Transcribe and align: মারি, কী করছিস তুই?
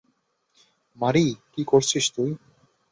মারি, 0.97 1.25
কী 1.53 1.61
করছিস 1.63 2.05
তুই? 2.15 2.31